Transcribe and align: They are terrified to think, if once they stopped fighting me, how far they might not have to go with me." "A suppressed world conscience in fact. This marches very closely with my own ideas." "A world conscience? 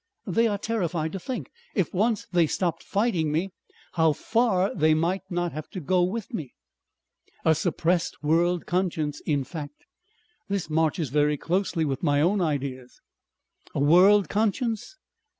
They 0.25 0.47
are 0.47 0.57
terrified 0.57 1.11
to 1.11 1.19
think, 1.19 1.51
if 1.75 1.93
once 1.93 2.25
they 2.31 2.47
stopped 2.47 2.81
fighting 2.81 3.31
me, 3.31 3.51
how 3.91 4.13
far 4.13 4.73
they 4.73 4.95
might 4.95 5.21
not 5.29 5.51
have 5.51 5.69
to 5.69 5.79
go 5.79 6.01
with 6.01 6.33
me." 6.33 6.55
"A 7.45 7.53
suppressed 7.53 8.23
world 8.23 8.65
conscience 8.65 9.21
in 9.27 9.43
fact. 9.43 9.85
This 10.49 10.71
marches 10.71 11.09
very 11.09 11.37
closely 11.37 11.85
with 11.85 12.01
my 12.01 12.19
own 12.19 12.41
ideas." 12.41 12.99
"A 13.75 13.79
world 13.79 14.27
conscience? 14.27 14.97